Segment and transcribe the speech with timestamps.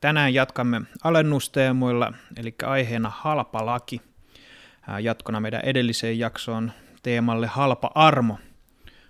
[0.00, 4.00] Tänään jatkamme alennusteemoilla, eli aiheena halpa laki.
[5.00, 8.38] Jatkona meidän edelliseen jaksoon teemalle halpa armo.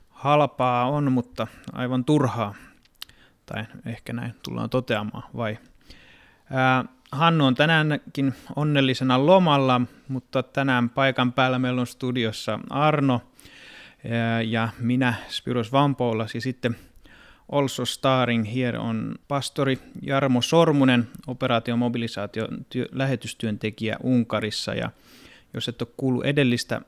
[0.08, 2.55] Halpaa on, mutta aivan turhaa.
[3.46, 5.58] Tai ehkä näin tullaan toteamaan, vai?
[7.12, 13.22] Hannu on tänäänkin onnellisena lomalla, mutta tänään paikan päällä meillä on studiossa Arno
[14.46, 16.77] ja minä Spiros Vampoulas ja sitten
[17.52, 24.74] Also starring here on pastori Jarmo Sormunen, operaatiomobilisaatio työ, lähetystyöntekijä Unkarissa.
[24.74, 24.90] Ja
[25.54, 26.82] jos et ole kuullut edellistä äh,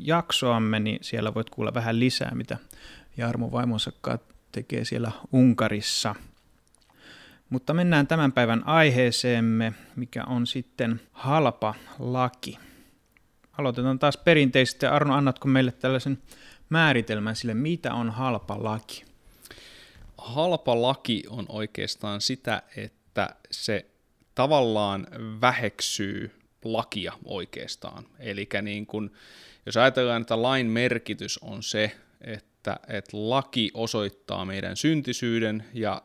[0.00, 2.58] jaksoamme, niin siellä voit kuulla vähän lisää, mitä
[3.16, 3.92] Jarmo vaimonsa
[4.52, 6.14] tekee siellä Unkarissa.
[7.50, 12.58] Mutta mennään tämän päivän aiheeseemme, mikä on sitten halpa laki.
[13.58, 14.86] Aloitetaan taas perinteisesti.
[14.86, 16.18] Arno, annatko meille tällaisen
[16.68, 19.04] määritelmän sille, mitä on halpa laki?
[20.26, 23.86] Halpa laki on oikeastaan sitä, että se
[24.34, 25.06] tavallaan
[25.40, 26.30] väheksyy
[26.64, 28.04] lakia oikeastaan.
[28.18, 29.10] Eli niin kun,
[29.66, 36.02] jos ajatellaan, että lain merkitys on se, että, että laki osoittaa meidän syntisyyden ja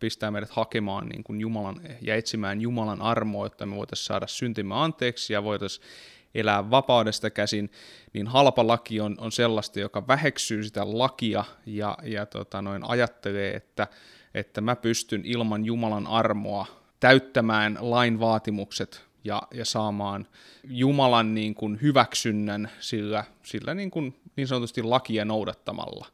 [0.00, 4.74] pistää meidät hakemaan niin kuin Jumalan ja etsimään Jumalan armoa, että me voitaisiin saada syntimme
[4.74, 5.86] anteeksi ja voitaisiin
[6.34, 7.70] elää vapaudesta käsin,
[8.12, 13.56] niin halpa laki on, on sellaista, joka väheksyy sitä lakia ja, ja tota noin, ajattelee,
[13.56, 13.86] että,
[14.34, 16.66] että mä pystyn ilman Jumalan armoa
[17.00, 20.26] täyttämään lain vaatimukset ja, ja saamaan
[20.64, 26.06] Jumalan niin kuin hyväksynnän sillä, sillä niin, kuin, niin sanotusti lakia noudattamalla.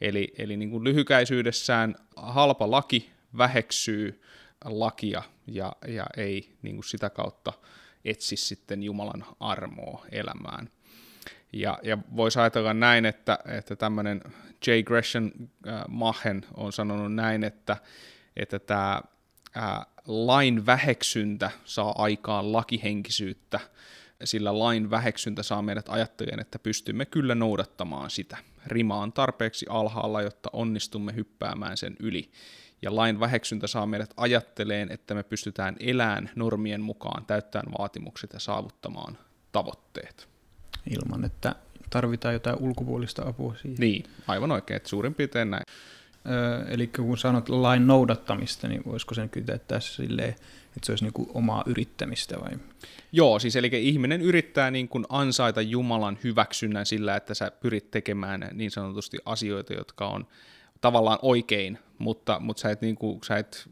[0.00, 4.22] Eli, eli niin kuin lyhykäisyydessään halpa laki väheksyy
[4.64, 7.52] lakia ja, ja ei niin kuin sitä kautta
[8.06, 10.70] etsi sitten Jumalan armoa elämään.
[11.52, 14.20] Ja, ja voisi ajatella näin, että, että tämmöinen
[14.66, 14.70] J.
[14.84, 15.24] Gresham
[15.68, 17.76] äh, Mahen on sanonut näin, että,
[18.36, 19.02] että tämä
[19.56, 23.60] äh, lain väheksyntä saa aikaan lakihenkisyyttä,
[24.24, 28.36] sillä lain väheksyntä saa meidät ajattelemaan, että pystymme kyllä noudattamaan sitä.
[28.66, 32.30] Rima on tarpeeksi alhaalla, jotta onnistumme hyppäämään sen yli
[32.82, 38.40] ja lain väheksyntä saa meidät ajatteleen, että me pystytään elämään normien mukaan, täyttämään vaatimukset ja
[38.40, 39.18] saavuttamaan
[39.52, 40.28] tavoitteet.
[40.90, 41.54] Ilman, että
[41.90, 43.76] tarvitaan jotain ulkopuolista apua siihen.
[43.78, 45.62] Niin, aivan oikein, että suurin piirtein näin.
[46.30, 50.28] Öö, eli kun sanot lain noudattamista, niin voisiko sen kytäyttää silleen,
[50.76, 52.58] että se olisi niin kuin omaa yrittämistä vai?
[53.12, 58.48] Joo, siis eli ihminen yrittää niin kuin ansaita Jumalan hyväksynnän sillä, että sä pyrit tekemään
[58.52, 60.26] niin sanotusti asioita, jotka on
[60.86, 63.68] tavallaan oikein, mutta, mutta sä et, niin kuin, sä et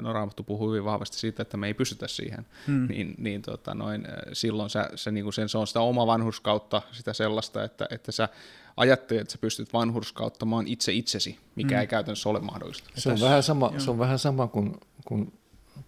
[0.00, 2.88] no Raamattu puhuu hyvin vahvasti siitä, että me ei pystytä siihen, hmm.
[2.88, 6.82] niin, niin tota noin, silloin sä, sä niin kuin sen, se on sitä oma vanhurskautta,
[6.92, 8.28] sitä sellaista, että, että sä
[8.76, 11.80] ajattelet, että sä pystyt vanhurskauttamaan itse itsesi, mikä hmm.
[11.80, 12.90] ei käytännössä ole mahdollista.
[12.94, 15.32] Se on, vähän sama, se on vähän sama kuin kun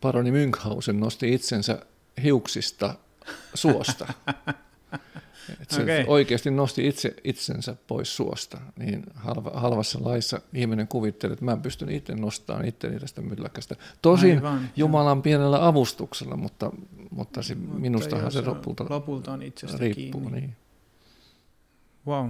[0.00, 1.87] paroni Münchhausen nosti itsensä
[2.22, 2.94] hiuksista
[3.54, 4.12] suosta.
[5.70, 6.04] Se okay.
[6.06, 8.58] oikeasti nosti itse itsensä pois suosta.
[8.78, 13.76] Niin halva, halvassa laissa ihminen kuvittelee, että mä pystyn itse nostamaan itteni tästä mylläkästä.
[14.03, 15.22] Tosin Aivan, Jumalan jo.
[15.22, 16.72] pienellä avustuksella, mutta,
[17.10, 20.20] mutta se, mutta minustahan se lopulta, lopulta on itsestä riippuu.
[20.20, 20.40] Kiinni.
[20.40, 20.56] Niin.
[22.06, 22.28] Wow.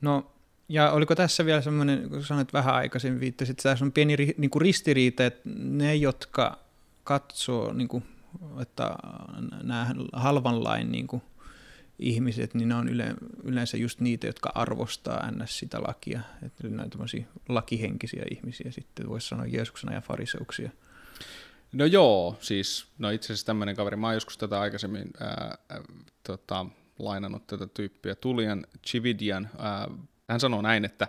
[0.00, 0.30] No,
[0.68, 4.50] ja oliko tässä vielä semmoinen, kun sanoit vähän aikaisemmin, viittasit, että tässä on pieni niin
[4.50, 6.58] kuin ristiriita, että ne, jotka
[7.04, 8.04] katsoo, niin kuin,
[8.62, 8.96] että
[9.62, 11.22] nämä halvan lain niin kuin,
[12.00, 13.14] ihmiset, niin ne on yle,
[13.44, 15.58] yleensä just niitä, jotka arvostaa ns.
[15.58, 16.20] sitä lakia.
[16.42, 20.70] Että ne on tämmöisiä lakihenkisiä ihmisiä sitten, voisi sanoa Jeesuksena ja fariseuksia.
[21.72, 25.58] No joo, siis no itse asiassa tämmöinen kaveri, mä oon joskus tätä aikaisemmin ää,
[26.22, 26.66] tota,
[26.98, 29.88] lainannut tätä tyyppiä, Tulian Chividian, ää,
[30.28, 31.08] hän sanoo näin, että,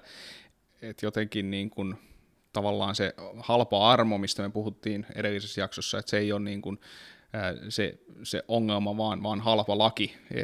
[0.81, 1.95] että jotenkin niin kuin,
[2.53, 6.79] tavallaan se halpa armo, mistä me puhuttiin edellisessä jaksossa, että se ei ole niin kuin,
[7.69, 10.43] se, se ongelma, vaan, vaan halpa laki e,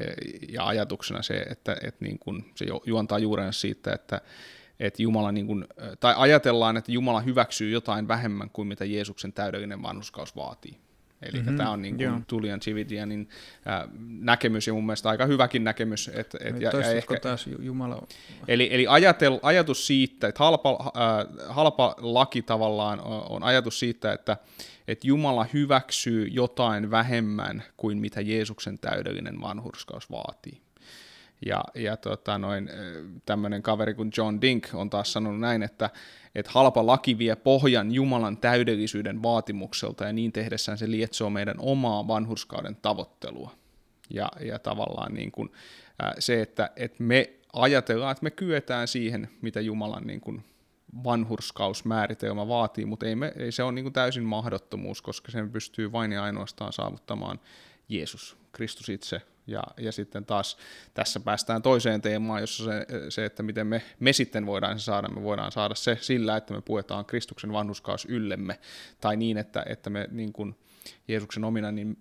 [0.50, 4.22] ja ajatuksena se, että, että niin kuin se juontaa juurensa siitä, että,
[4.80, 5.68] että Jumala niin kuin,
[6.00, 10.78] tai ajatellaan, että Jumala hyväksyy jotain vähemmän kuin mitä Jeesuksen täydellinen vanhuskaus vaatii.
[11.22, 13.30] Eli mm-hmm, tämä on niin kuin Tulian Cividianin
[13.68, 16.08] äh, näkemys ja mun mielestä aika hyväkin näkemys.
[16.14, 18.08] Et, et, ja, ja ehkä, taas Jumala...
[18.48, 24.14] Eli, eli ajatel, ajatus siitä, että halpa, äh, halpa laki tavallaan on, on ajatus siitä,
[24.14, 24.38] että,
[24.88, 30.62] että Jumala hyväksyy jotain vähemmän kuin mitä Jeesuksen täydellinen vanhurskaus vaatii.
[31.46, 32.69] Ja, ja tota noin,
[33.25, 35.90] tämmöinen kaveri kuin John Dink on taas sanonut näin, että,
[36.38, 42.07] että halpa laki vie pohjan Jumalan täydellisyyden vaatimukselta ja niin tehdessään se lietsoo meidän omaa
[42.07, 43.51] vanhurskauden tavoittelua.
[44.10, 45.51] Ja, ja tavallaan niin kuin,
[46.19, 50.44] se, että, että me ajatellaan, että me kyetään siihen, mitä Jumalan niin kuin
[51.04, 55.92] vanhurskausmääritelmä vaatii, mutta ei, me, ei se ole niin kuin täysin mahdottomuus, koska sen pystyy
[55.92, 57.40] vain ja ainoastaan saavuttamaan
[57.90, 59.22] Jeesus, Kristus itse.
[59.47, 60.57] Ja, ja sitten taas
[60.94, 65.07] tässä päästään toiseen teemaan, jossa se, se että miten me, me sitten voidaan se saada.
[65.07, 68.59] Me voidaan saada se sillä, että me puetaan Kristuksen vanhuskaus yllemme,
[69.01, 70.55] tai niin, että, että me niin kuin
[71.07, 71.97] Jeesuksen omina, niin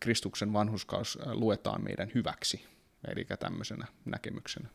[0.00, 2.64] Kristuksen vanhuskaus luetaan meidän hyväksi,
[3.08, 4.68] eli tämmöisenä näkemyksenä.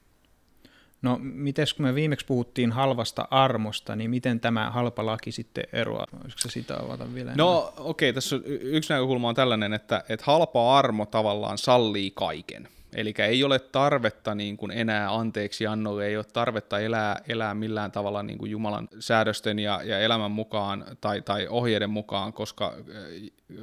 [1.02, 6.06] No, miten kun me viimeksi puhuttiin halvasta armosta, niin miten tämä halpa laki sitten eroaa?
[6.24, 7.32] Olisiko se sitä avata vielä?
[7.36, 12.68] No okei, okay, tässä yksi näkökulma on tällainen, että, että halpa armo tavallaan sallii kaiken.
[12.96, 17.92] Eli ei ole tarvetta niin kuin enää anteeksi annolle, ei ole tarvetta elää, elää millään
[17.92, 22.74] tavalla niin kuin Jumalan säädösten ja, ja elämän mukaan tai, tai ohjeiden mukaan, koska,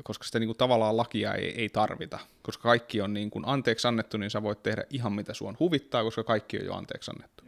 [0.05, 2.19] koska sitä niin kuin tavallaan lakia ei, ei tarvita.
[2.43, 6.05] Koska kaikki on niin kuin anteeksi annettu, niin sä voit tehdä ihan mitä suon huvittaa,
[6.05, 7.44] koska kaikki on jo anteeksi annettu.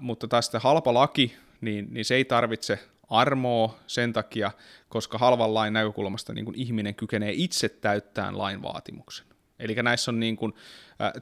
[0.00, 2.78] Mutta tästä halpa laki, niin, niin se ei tarvitse
[3.08, 4.50] armoa sen takia,
[4.88, 9.29] koska halvan lain näkökulmasta niin kuin ihminen kykenee itse täyttämään lain vaatimuksen.
[9.60, 10.54] Eli näissä on niin kuin,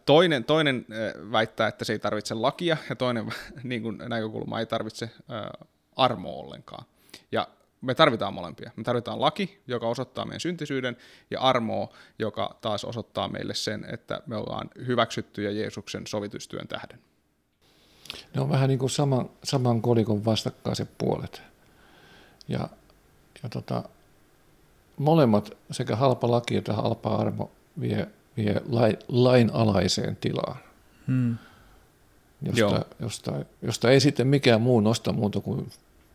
[0.06, 0.86] toinen, toinen
[1.32, 3.32] väittää, että se ei tarvitse lakia, ja toinen
[3.62, 5.10] niin kuin, näkökulma ei tarvitse
[5.96, 6.84] armoa ollenkaan.
[7.32, 7.48] Ja
[7.80, 8.70] me tarvitaan molempia.
[8.76, 10.96] Me tarvitaan laki, joka osoittaa meidän syntisyyden,
[11.30, 11.88] ja armoa,
[12.18, 16.98] joka taas osoittaa meille sen, että me ollaan hyväksyttyjä Jeesuksen sovitustyön tähden.
[18.34, 21.42] Ne on vähän niin kuin saman, saman kolikon vastakkaiset puolet.
[22.48, 22.68] Ja,
[23.42, 23.82] ja tota,
[24.96, 27.50] molemmat, sekä halpa laki että halpa armo,
[27.80, 28.08] vie
[28.38, 28.62] vie
[29.08, 30.56] lainalaiseen tilaan,
[31.06, 31.36] hmm.
[32.42, 33.32] josta, josta,
[33.62, 35.70] josta ei sitten mikään muu nosta muuta kuin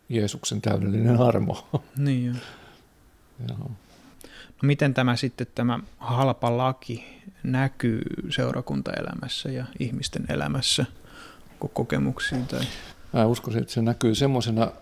[0.08, 1.68] Jeesuksen täydellinen armo.
[1.96, 2.32] Niin jo.
[3.48, 3.70] Joo.
[4.62, 10.84] No miten tämä sitten tämä halpa laki näkyy seurakuntaelämässä ja ihmisten elämässä?
[11.74, 12.38] kokemuksia?
[12.38, 12.60] Tai?
[13.12, 14.72] Mä uskoisin, että se näkyy semmoisena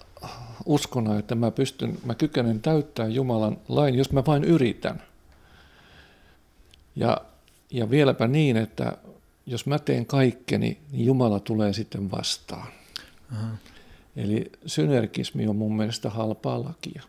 [0.67, 5.03] uskona, että mä pystyn, mä kykenen täyttämään Jumalan lain, jos mä vain yritän.
[6.97, 7.21] Ja
[7.73, 8.97] ja vieläpä niin, että
[9.47, 12.69] jos mä teen kaikkeni, niin Jumala tulee sitten vastaan.
[13.33, 13.57] Aha.
[14.17, 17.03] Eli synergismi on mun mielestä halpaa lakia.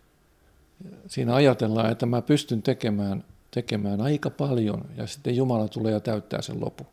[1.08, 6.42] Siinä ajatellaan, että mä pystyn tekemään, tekemään aika paljon ja sitten Jumala tulee ja täyttää
[6.42, 6.88] sen lopu.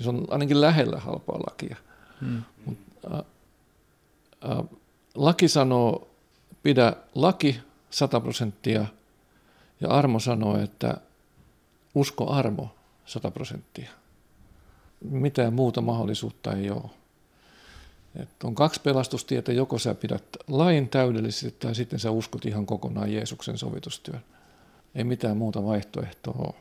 [0.00, 1.76] Se on ainakin lähellä halpaa lakia.
[2.20, 2.42] Hmm.
[2.66, 2.78] Mut,
[3.12, 3.18] äh,
[4.50, 4.64] äh,
[5.14, 6.08] laki sanoo,
[6.62, 8.86] pidä laki 100 prosenttia
[9.80, 10.96] ja armo sanoo, että
[11.94, 12.74] usko armo
[13.06, 13.90] 100 prosenttia.
[15.00, 16.90] Mitään muuta mahdollisuutta ei ole.
[18.16, 23.12] Et on kaksi pelastustietä, joko sä pidät lain täydellisesti tai sitten sä uskot ihan kokonaan
[23.12, 24.20] Jeesuksen sovitustyön.
[24.94, 26.54] Ei mitään muuta vaihtoehtoa ole.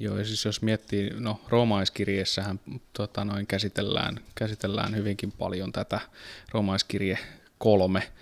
[0.00, 2.60] Joo, ja siis jos miettii, no roomaiskirjeessähän
[2.92, 6.00] tota, noin käsitellään, käsitellään hyvinkin paljon tätä
[6.52, 7.18] roomaiskirje
[7.58, 8.12] kolme,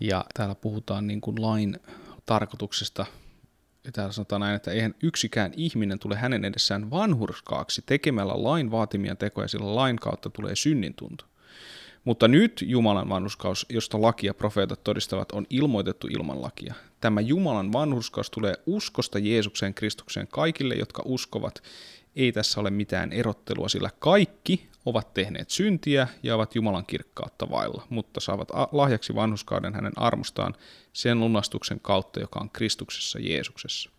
[0.00, 1.80] ja täällä puhutaan niin kuin lain
[2.26, 3.06] tarkoituksesta
[3.92, 9.48] täällä sanotaan näin, että eihän yksikään ihminen tule hänen edessään vanhurskaaksi tekemällä lain vaatimia tekoja,
[9.48, 11.24] sillä lain kautta tulee synnintunto.
[12.04, 16.74] Mutta nyt Jumalan vanhuskaus, josta laki ja profeetat todistavat, on ilmoitettu ilman lakia.
[17.00, 21.62] Tämä Jumalan vanhuskaus tulee uskosta Jeesukseen Kristukseen kaikille, jotka uskovat.
[22.16, 27.86] Ei tässä ole mitään erottelua, sillä kaikki ovat tehneet syntiä ja ovat Jumalan kirkkautta vailla,
[27.88, 30.54] mutta saavat lahjaksi vanhuskauden hänen armostaan
[30.92, 33.90] sen lunastuksen kautta, joka on Kristuksessa Jeesuksessa.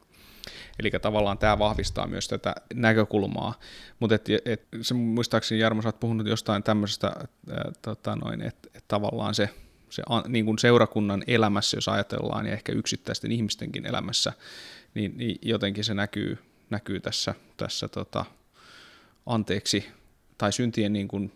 [0.79, 3.59] Eli tavallaan tämä vahvistaa myös tätä näkökulmaa,
[3.99, 7.13] mutta et, et, se muistaakseni Jarmo, sä oot puhunut jostain tämmöisestä,
[7.67, 9.49] että tota että et tavallaan se,
[9.89, 14.33] se niin kuin seurakunnan elämässä, jos ajatellaan, ja ehkä yksittäisten ihmistenkin elämässä,
[14.93, 16.37] niin, niin jotenkin se näkyy,
[16.73, 18.25] näkyy tässä, tässä tota,
[19.25, 19.85] anteeksi
[20.37, 21.31] tai syntien niin kuin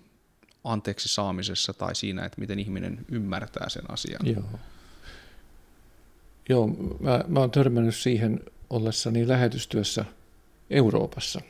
[0.63, 4.27] anteeksi saamisessa tai siinä, että miten ihminen ymmärtää sen asian.
[4.27, 4.59] Joo.
[6.49, 6.67] Joo,
[6.99, 8.39] mä, mä oon törmännyt siihen
[8.69, 10.05] ollessani lähetystyössä
[10.69, 11.41] Euroopassa.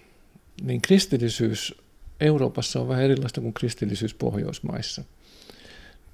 [0.61, 1.75] Niin kristillisyys
[2.19, 5.03] Euroopassa on vähän erilaista kuin kristillisyys Pohjoismaissa.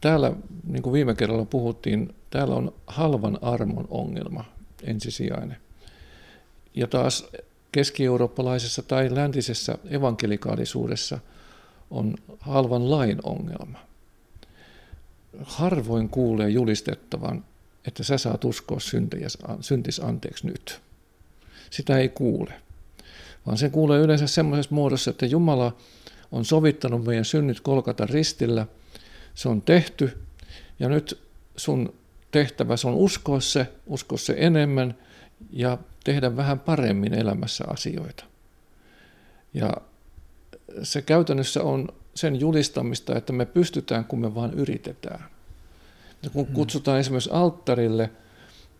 [0.01, 0.31] Täällä,
[0.67, 4.45] niin kuin viime kerralla puhuttiin, täällä on halvan armon ongelma
[4.83, 5.57] ensisijainen.
[6.73, 7.29] Ja taas
[7.73, 11.19] keski-eurooppalaisessa tai läntisessä evankelikaalisuudessa
[11.91, 13.79] on halvan lain ongelma.
[15.43, 17.45] Harvoin kuulee julistettavan,
[17.87, 18.79] että sä saat uskoa
[19.61, 20.81] syntis anteeksi nyt.
[21.69, 22.53] Sitä ei kuule,
[23.45, 25.77] vaan se kuulee yleensä semmoisessa muodossa, että Jumala
[26.31, 28.67] on sovittanut meidän synnit kolkata ristillä,
[29.35, 30.17] se on tehty,
[30.79, 31.19] ja nyt
[31.55, 31.93] sun
[32.31, 34.97] tehtävä on uskoa se, uskoa se enemmän
[35.51, 38.25] ja tehdä vähän paremmin elämässä asioita.
[39.53, 39.71] Ja
[40.83, 45.25] se käytännössä on sen julistamista, että me pystytään, kun me vaan yritetään.
[46.23, 46.53] Ja kun hmm.
[46.53, 48.09] kutsutaan esimerkiksi alttarille,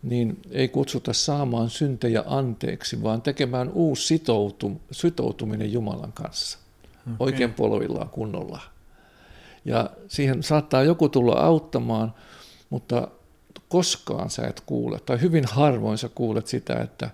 [0.04, 6.60] niin ei kutsuta saamaan syntejä anteeksi, vaan tekemään uusi sitoutum, sitoutuminen Jumalan kanssa.
[7.02, 7.16] Okay.
[7.20, 8.62] Oikein polvillaan kunnolla.
[9.66, 12.14] Ja siihen saattaa joku tulla auttamaan,
[12.70, 13.08] mutta
[13.70, 17.10] koskaan sä et kuule, tai hyvin harvoin sä kuulet sitä, että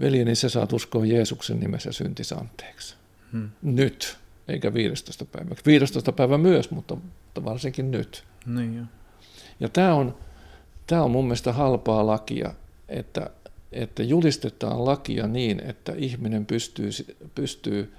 [0.00, 2.94] veljeni sä saat uskoa Jeesuksen nimessä syntis anteeksi.
[3.32, 3.50] Hmm.
[3.62, 5.54] Nyt, eikä 15 päivä.
[5.66, 8.24] 15 päivä myös, mutta, mutta varsinkin nyt.
[8.46, 8.82] Niin jo.
[9.60, 10.16] Ja tämä on,
[10.86, 12.54] tämä on mun mielestä halpaa lakia,
[12.88, 13.30] että,
[13.72, 16.90] että julistetaan lakia niin, että ihminen pystyy,
[17.34, 17.94] pystyy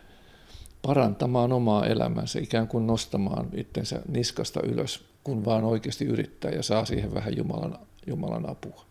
[0.81, 6.85] parantamaan omaa elämänsä, ikään kuin nostamaan itsensä niskasta ylös, kun vaan oikeasti yrittää ja saa
[6.85, 8.85] siihen vähän Jumalan, Jumalan apua.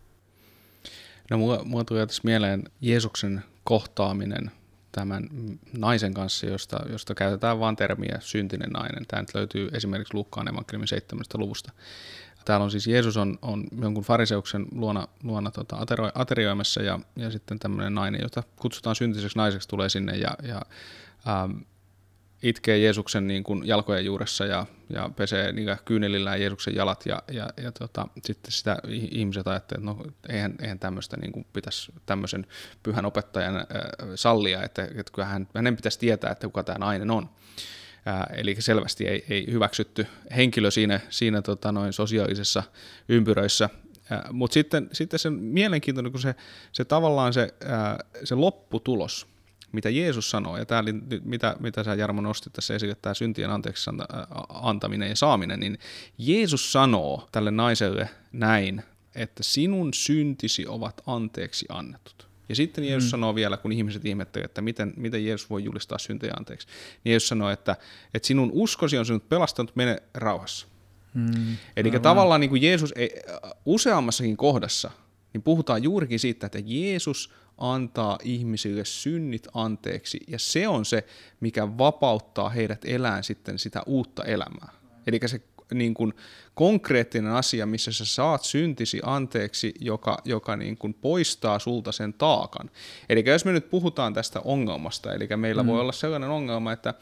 [1.30, 4.50] No mua, mua tulee tässä mieleen Jeesuksen kohtaaminen
[4.92, 5.28] tämän
[5.78, 9.06] naisen kanssa, josta, josta käytetään vain termiä syntinen nainen.
[9.08, 11.24] Tämä nyt löytyy esimerkiksi Lukkaan evankeliumin 7.
[11.34, 11.72] luvusta.
[12.44, 15.76] Täällä on siis Jeesus on, on jonkun fariseuksen luona, luona tota,
[16.14, 20.62] aterioimassa ja, ja sitten tämmöinen nainen, jota kutsutaan syntiseksi naiseksi, tulee sinne ja, ja
[21.28, 21.58] ähm,
[22.42, 27.50] itkee Jeesuksen niin kuin jalkojen juuressa ja, ja pesee niin kyynelillään Jeesuksen jalat ja, ja,
[27.62, 28.76] ja tota, sitten sitä
[29.10, 32.46] ihmiset ajattelevat, että no eihän, eihän tämmöistä niin kuin pitäisi tämmöisen
[32.82, 33.64] pyhän opettajan äh,
[34.14, 37.30] sallia, että, että kyllä hän, hänen pitäisi tietää, että kuka tämä nainen on.
[38.08, 40.06] Äh, eli selvästi ei, ei hyväksytty
[40.36, 42.62] henkilö siinä, siinä tota, noin sosiaalisessa
[43.08, 43.68] ympyröissä,
[44.12, 46.34] äh, mutta sitten, sitten se mielenkiintoinen, kun se,
[46.72, 49.31] se tavallaan se, äh, se lopputulos,
[49.72, 50.82] mitä Jeesus sanoo, ja tämä
[51.24, 53.90] mitä, mitä sä Jarmo nostit tässä esille, tämä syntien anteeksi
[54.48, 55.78] antaminen ja saaminen, niin
[56.18, 58.82] Jeesus sanoo tälle naiselle näin,
[59.14, 62.28] että sinun syntisi ovat anteeksi annetut.
[62.48, 63.10] Ja sitten Jeesus mm.
[63.10, 66.66] sanoo vielä, kun ihmiset ihmettelevät, että miten, miten Jeesus voi julistaa syntejä anteeksi,
[67.04, 67.76] niin Jeesus sanoo, että,
[68.14, 70.66] että sinun uskosi on sinut pelastanut, mene rauhassa.
[71.14, 71.56] Mm.
[71.76, 73.20] Eli tavallaan niin kuin Jeesus ei,
[73.66, 74.90] useammassakin kohdassa
[75.32, 81.06] niin puhutaan juurikin siitä, että Jeesus antaa ihmisille synnit anteeksi, ja se on se,
[81.40, 84.68] mikä vapauttaa heidät elään sitten sitä uutta elämää.
[85.06, 85.40] Eli se
[85.74, 86.14] niin kuin
[86.54, 92.70] konkreettinen asia, missä sä saat syntisi anteeksi, joka, joka niin kuin poistaa sulta sen taakan.
[93.08, 95.66] Eli jos me nyt puhutaan tästä ongelmasta, eli meillä mm.
[95.66, 96.94] voi olla sellainen ongelma, että,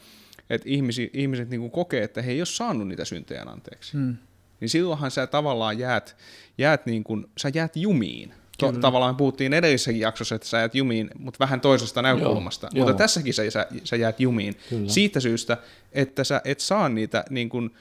[0.49, 3.97] että ihmisi, ihmiset niin kuin kokee, että he ei ole saanut niitä syntejä anteeksi.
[3.97, 4.17] Mm.
[4.59, 6.17] Niin silloinhan sä tavallaan jäät,
[6.57, 8.33] jäät, niin kuin, sä jäät jumiin.
[8.61, 12.67] To, tavallaan puhuttiin edellisessäkin jaksossa, että sä jäät jumiin, mutta vähän toisesta näkökulmasta.
[12.67, 12.97] Joo, mutta joo.
[12.97, 14.89] tässäkin sä, sä, sä jäät jumiin Kyllä.
[14.89, 15.57] siitä syystä,
[15.91, 17.75] että sä et saa niitä, niin kuin,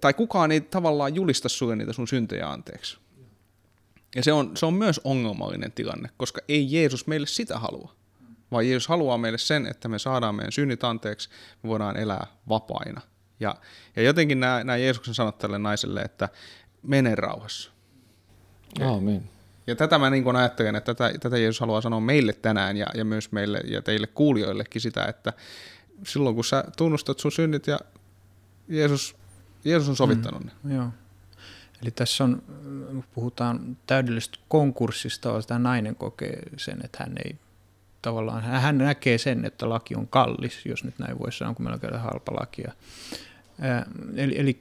[0.00, 2.98] tai kukaan ei tavallaan julista sulle niitä sun syntejä anteeksi.
[4.14, 7.94] Ja se on, se on myös ongelmallinen tilanne, koska ei Jeesus meille sitä halua,
[8.50, 11.28] vaan Jeesus haluaa meille sen, että me saadaan meidän synnit anteeksi,
[11.62, 13.00] me voidaan elää vapaina.
[13.40, 13.54] Ja,
[13.96, 16.28] ja jotenkin nämä, nämä Jeesuksen sanot tälle naiselle, että
[16.82, 17.70] mene rauhassa.
[18.80, 19.31] Aamen.
[19.66, 23.04] Ja tätä mä niin ajattelen, että tätä, tätä Jeesus haluaa sanoa meille tänään ja, ja
[23.04, 25.32] myös meille ja teille kuulijoillekin sitä, että
[26.06, 27.78] silloin kun sä tunnustat sun synnit ja
[28.68, 29.16] Jeesus,
[29.64, 30.74] Jeesus on sovittanut mm, ne.
[30.74, 30.88] Joo.
[31.82, 32.42] Eli tässä on,
[33.14, 37.36] puhutaan täydellisestä konkurssista, tämä nainen kokee sen, että hän ei
[38.02, 41.74] tavallaan, hän näkee sen, että laki on kallis, jos nyt näin voisi sanoa, kun meillä
[41.74, 42.72] on käydä halpa lakia.
[44.16, 44.58] Eli, eli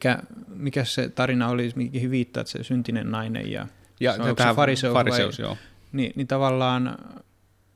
[0.48, 3.68] mikä se tarina oli, mihin viittaat, se syntinen nainen ja
[4.02, 5.58] ja se tämä fariseus, fariseus vai, joo.
[5.92, 6.98] Niin, niin tavallaan,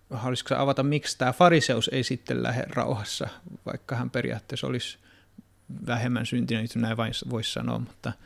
[0.09, 3.27] haluaisitko avata, miksi tämä fariseus ei sitten lähde rauhassa,
[3.65, 4.97] vaikka hän periaatteessa olisi
[5.87, 8.11] vähemmän syntinen, näin vain voisi sanoa, mutta–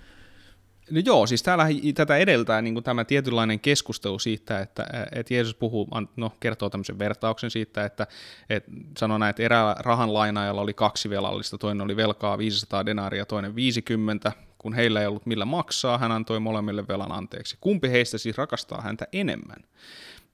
[0.92, 1.66] No joo, siis täällä
[1.96, 7.00] tätä edeltää niin kuin tämä tietynlainen keskustelu siitä, että, että Jeesus puhuu, no, kertoo tämmöisen
[7.00, 8.08] vertauksen siitä, että,
[8.50, 13.26] että sanoo näin, että eräällä rahan lainaajalla oli kaksi velallista, toinen oli velkaa 500 denaaria,
[13.26, 14.32] toinen 50.
[14.60, 17.58] kun heillä ei ollut millä maksaa, hän antoi molemmille velan anteeksi.
[17.62, 19.64] Kumpi heistä siis rakastaa häntä enemmän?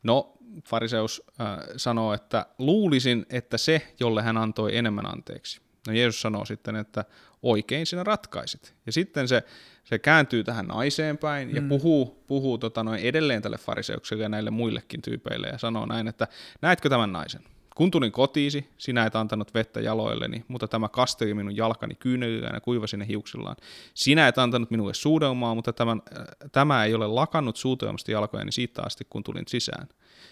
[0.04, 5.62] No, fariseus äh, sanoo, että luulisin, että se, jolle hän antoi enemmän anteeksi.
[5.88, 7.06] No Jeesus sanoo sitten, että
[7.42, 8.76] oikein sinä ratkaisit.
[8.86, 9.44] Ja sitten se,
[9.84, 11.56] se kääntyy tähän naiseen päin mm.
[11.56, 16.08] ja puhuu, puhuu tota noin edelleen tälle fariseukselle ja näille muillekin tyypeille ja sanoo näin,
[16.08, 16.28] että
[16.62, 17.42] näetkö tämän naisen?
[17.76, 22.62] Kun tulin kotiisi, sinä et antanut vettä jaloilleni, mutta tämä kasteli minun jalkani kyynelillä ja
[22.62, 23.56] kuivasi ne hiuksillaan.
[23.94, 28.82] Sinä et antanut minulle suudelmaa, mutta tämän, äh, tämä ei ole lakannut suutelmasta jalkojani siitä
[28.84, 29.88] asti, kun tulin sisään.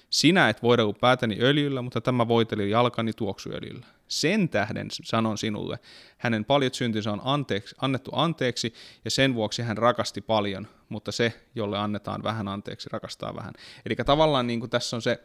[0.10, 3.86] Sinä et voidellut päätäni öljyllä, mutta tämä voiteli jalkani tuoksuöljyllä.
[4.08, 5.80] Sen tähden sanon sinulle,
[6.18, 8.74] hänen paljot syntinsä on anteeksi, annettu anteeksi,
[9.06, 13.54] ja sen vuoksi hän rakasti paljon, mutta se, jolle annetaan vähän anteeksi, rakastaa vähän.
[13.86, 15.20] Eli tavallaan niin kuin tässä on se,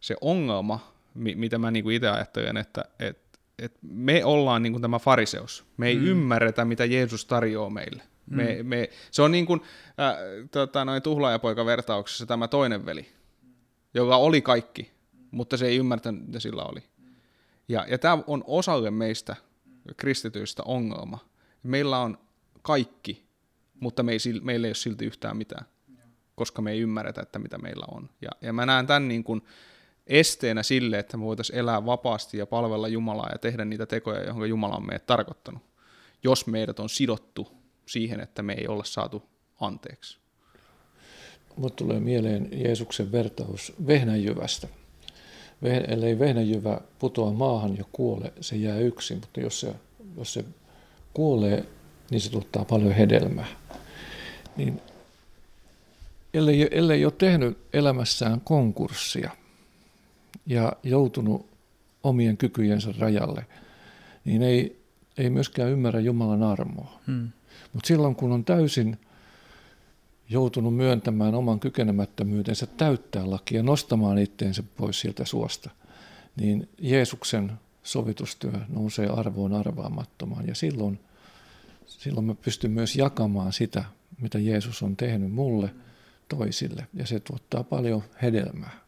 [0.00, 4.98] se ongelma, mitä mä niin itse ajattelen, että, että, että me ollaan niin kuin tämä
[4.98, 5.64] fariseus.
[5.76, 6.06] Me ei mm.
[6.06, 8.02] ymmärretä, mitä Jeesus tarjoaa meille.
[8.30, 8.68] Me, mm.
[8.68, 9.60] me, se on niin kuin
[10.00, 10.16] äh,
[10.50, 13.06] tota, noin tuhlaajapoika-vertauksessa tämä toinen veli,
[13.94, 14.90] joka oli kaikki,
[15.30, 16.82] mutta se ei ymmärtänyt, mitä sillä oli.
[17.68, 19.36] Ja, ja tämä on osalle meistä
[19.96, 21.18] kristityistä ongelma.
[21.62, 22.18] Meillä on
[22.62, 23.26] kaikki,
[23.80, 25.66] mutta me ei, meillä ei ole silti yhtään mitään,
[26.34, 28.10] koska me ei ymmärretä, että mitä meillä on.
[28.20, 29.42] Ja, ja mä näen tämän niin kuin,
[30.06, 34.48] esteenä sille, että me voitaisiin elää vapaasti ja palvella Jumalaa ja tehdä niitä tekoja, johon
[34.48, 35.62] Jumala on meidät tarkoittanut,
[36.22, 37.48] jos meidät on sidottu
[37.86, 39.22] siihen, että me ei olla saatu
[39.60, 40.18] anteeksi.
[41.56, 44.68] Mutta tulee mieleen Jeesuksen vertaus vehnäjyvästä.
[45.88, 49.74] Ellei vehnäjyvä putoa maahan ja kuole, se jää yksin, mutta jos se,
[50.18, 50.44] jos se
[51.14, 51.64] kuolee,
[52.10, 53.46] niin se tuottaa paljon hedelmää.
[54.56, 54.80] Niin
[56.34, 59.30] ellei, ellei ole tehnyt elämässään konkurssia–
[60.46, 61.46] ja joutunut
[62.02, 63.46] omien kykyjensä rajalle,
[64.24, 64.82] niin ei,
[65.18, 67.00] ei myöskään ymmärrä Jumalan armoa.
[67.06, 67.28] Hmm.
[67.72, 68.98] Mutta silloin kun on täysin
[70.28, 75.70] joutunut myöntämään oman kykenemättömyytensä täyttää lakia, nostamaan itteensä pois sieltä suosta,
[76.36, 80.46] niin Jeesuksen sovitustyö nousee arvoon arvaamattomaan.
[80.46, 80.98] Ja silloin,
[81.86, 83.84] silloin mä pystyn myös jakamaan sitä,
[84.20, 85.70] mitä Jeesus on tehnyt mulle
[86.28, 86.86] toisille.
[86.94, 88.85] Ja se tuottaa paljon hedelmää.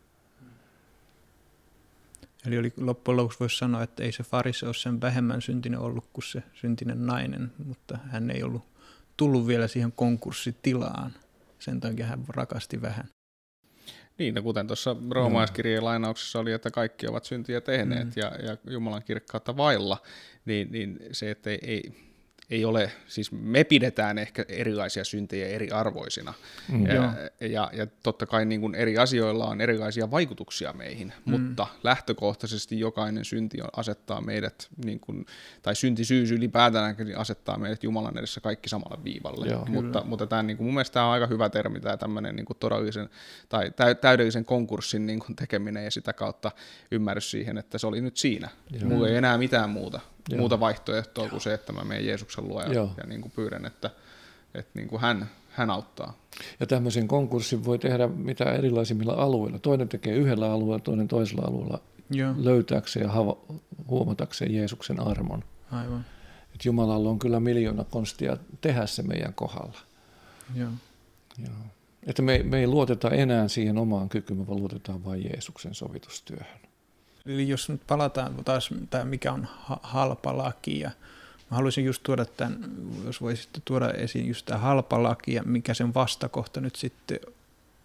[2.48, 6.04] Eli oli, loppujen lopuksi voisi sanoa, että ei se farise ole sen vähemmän syntinen ollut
[6.12, 8.62] kuin se syntinen nainen, mutta hän ei ollut
[9.16, 11.12] tullut vielä siihen konkurssitilaan.
[11.58, 13.04] Sen takia hän rakasti vähän.
[14.18, 18.12] Niin, no kuten tuossa roomaiskirjeen lainauksessa oli, että kaikki ovat syntiä tehneet mm.
[18.16, 20.02] ja, ja Jumalan kirkkautta vailla,
[20.44, 22.08] niin, niin se, että ei, ei
[22.50, 26.34] ei ole, siis me pidetään ehkä erilaisia syntejä eri arvoisina.
[26.72, 26.87] Mm.
[26.87, 31.30] Ja, ja, ja totta kai niin kuin eri asioilla on erilaisia vaikutuksia meihin, mm.
[31.40, 35.26] mutta lähtökohtaisesti jokainen synti asettaa meidät, niin kuin,
[35.62, 39.48] tai syntisyys ylipäätään asettaa meidät Jumalan edessä kaikki samalle viivalle.
[39.48, 42.37] Joo, mutta, mutta tämä, niin kuin, mun mielestä tämä on aika hyvä termi, tämä tämmöinen
[42.37, 43.08] niin kuin todellisen
[43.76, 46.50] tai täydellisen konkurssin niin kuin tekeminen ja sitä kautta
[46.90, 48.48] ymmärrys siihen, että se oli nyt siinä.
[48.70, 48.88] Joo.
[48.88, 50.00] Mulla ei enää mitään muuta.
[50.28, 50.38] Joo.
[50.38, 53.90] muuta vaihtoehtoa kuin se, että mä menen Jeesuksen luo ja, ja niin kuin pyydän, että,
[54.54, 56.16] että niin kuin hän, hän auttaa.
[56.60, 59.58] Ja tämmöisen konkurssin voi tehdä mitä erilaisimmilla alueilla.
[59.58, 62.34] Toinen tekee yhdellä alueella, toinen toisella alueella Joo.
[62.36, 63.36] löytääkseen ja hava,
[63.88, 65.44] huomatakseen Jeesuksen armon.
[65.72, 66.04] Aivan.
[66.54, 69.78] Et Jumalalla on kyllä miljoona konstia tehdä se meidän kohdalla.
[70.54, 70.70] Joo.
[71.38, 71.54] Joo.
[72.06, 76.67] Että me, me ei luoteta enää siihen omaan kykyyn, vaan luotetaan vain Jeesuksen sovitustyöhön.
[77.28, 79.48] Eli jos nyt palataan taas, tämä mikä on
[79.82, 80.90] halpa laki, ja
[81.50, 82.70] mä haluaisin just tuoda tämän,
[83.04, 87.20] jos voisitte tuoda esiin just tämä halpa laki, ja mikä sen vastakohta nyt sitten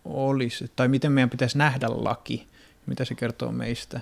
[0.06, 2.47] olisi, tai miten meidän pitäisi nähdä laki,
[2.86, 4.01] mitä se kertoo meistä,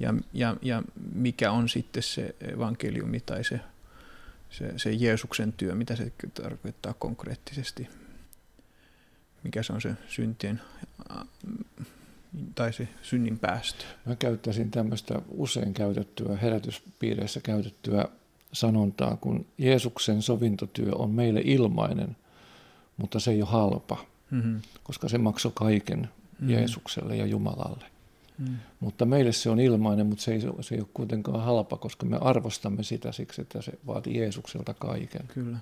[0.00, 0.82] ja, ja, ja
[1.14, 3.60] mikä on sitten se evankeliumi tai se,
[4.50, 7.88] se, se Jeesuksen työ, mitä se tarkoittaa konkreettisesti,
[9.42, 10.60] mikä se on se syntien
[12.54, 13.84] tai se synnin päästö.
[14.04, 18.08] Mä käyttäisin tämmöistä usein käytettyä, herätyspiireissä käytettyä
[18.52, 22.16] sanontaa, kun Jeesuksen sovintotyö on meille ilmainen,
[22.96, 24.60] mutta se ei ole halpa, mm-hmm.
[24.84, 26.50] koska se maksoi kaiken mm-hmm.
[26.50, 27.84] Jeesukselle ja Jumalalle.
[28.38, 28.56] Mm.
[28.80, 32.18] Mutta meille se on ilmainen, mutta se ei, se ei ole kuitenkaan halpa, koska me
[32.20, 35.26] arvostamme sitä siksi, että se vaatii Jeesukselta kaiken.
[35.34, 35.58] Kyllä.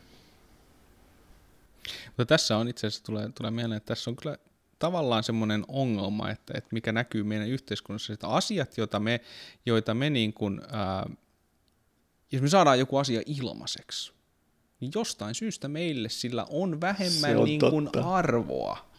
[2.07, 4.37] Mutta tässä on itse asiassa, tulee, tulee mieleen, että tässä on kyllä
[4.83, 9.21] tavallaan semmoinen ongelma, että, että mikä näkyy meidän yhteiskunnassa, että asiat, joita me,
[9.67, 11.11] joita me niin kuin, ää,
[12.33, 14.13] jos me saadaan joku asia ilmaiseksi,
[14.81, 18.93] niin jostain syystä meille sillä on vähemmän on niin kuin arvoa.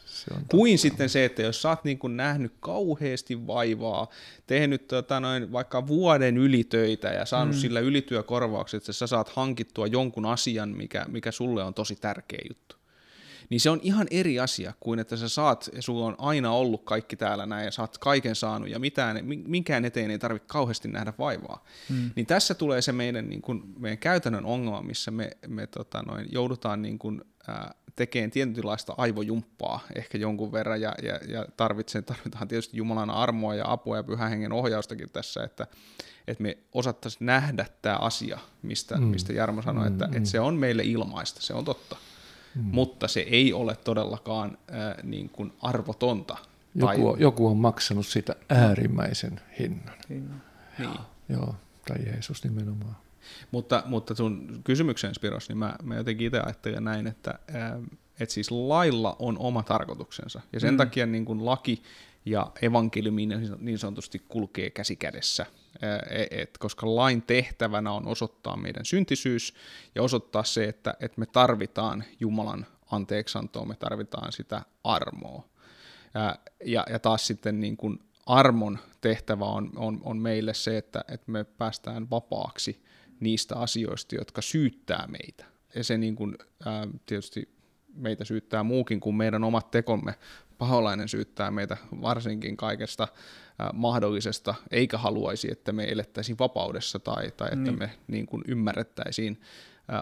[0.52, 4.10] Kuin sitten se, että jos sä oot niin kuin nähnyt kauheasti vaivaa,
[4.48, 7.60] tehnyt tota noin, vaikka vuoden ylitöitä ja saanut mm.
[7.60, 12.83] sillä ylityökorvaukset, että sä saat hankittua jonkun asian, mikä, mikä sulle on tosi tärkeä juttu
[13.50, 16.84] niin se on ihan eri asia kuin että sä saat, ja sulla on aina ollut
[16.84, 20.88] kaikki täällä näin, ja sä oot kaiken saanut, ja mitään, minkään eteen ei tarvitse kauheasti
[20.88, 21.66] nähdä vaivaa.
[21.90, 22.12] Mm.
[22.16, 26.28] Niin tässä tulee se meidän, niin kuin, meidän käytännön ongelma, missä me, me tota noin,
[26.32, 32.48] joudutaan niin kuin, ää, tekemään tietynlaista aivojumppaa ehkä jonkun verran, ja, ja, ja tarvitsee, tarvitaan
[32.48, 35.68] tietysti Jumalan armoa ja apua ja pyhän hengen ohjaustakin tässä, että,
[36.28, 39.04] että me osattaisiin nähdä tämä asia, mistä, mm.
[39.04, 40.18] mistä Jarmo sanoi, että, mm.
[40.18, 41.96] että se on meille ilmaista, se on totta
[42.56, 42.63] mm.
[42.63, 46.38] mutta se ei ole todellakaan äh, niin kuin arvotonta.
[46.76, 49.96] Joku, on, joku on maksanut sitä äärimmäisen hinnan.
[50.10, 50.42] hinnan.
[50.80, 50.92] Niin.
[51.30, 51.56] Joo,
[51.88, 52.96] tai Jeesus nimenomaan.
[53.52, 57.72] Mutta, mutta sun kysymykseen, Spiros, niin mä, mä jotenkin itse ajattelen näin, että, äh,
[58.20, 60.42] että siis lailla on oma tarkoituksensa.
[60.54, 60.78] Ja sen mm.
[60.78, 61.84] takia niin kuin laki
[62.26, 63.28] ja evankeliumi
[63.60, 65.46] niin sanotusti kulkee käsi kädessä.
[65.82, 69.54] E, et koska lain tehtävänä on osoittaa meidän syntisyys
[69.96, 75.48] ja osoittaa se, että, että me tarvitaan Jumalan anteeksantoa, me tarvitaan sitä armoa.
[76.66, 81.32] Ja, ja taas sitten niin kuin armon tehtävä on, on, on meille se, että, että
[81.32, 82.84] me päästään vapaaksi
[83.20, 85.46] niistä asioista, jotka syyttää meitä.
[85.76, 87.53] Ja se niin kuin, ää, tietysti
[87.94, 90.16] meitä syyttää muukin kuin meidän omat tekomme.
[90.58, 93.08] Paholainen syyttää meitä varsinkin kaikesta
[93.74, 97.80] mahdollisesta, eikä haluaisi, että me elettäisiin vapaudessa tai, tai että niin.
[97.80, 99.42] me niin kuin ymmärrettäisiin